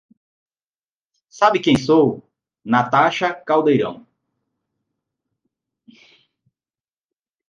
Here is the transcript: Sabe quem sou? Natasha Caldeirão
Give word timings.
Sabe 1.29 1.59
quem 1.59 1.77
sou? 1.77 2.27
Natasha 2.65 3.31
Caldeirão 3.35 4.07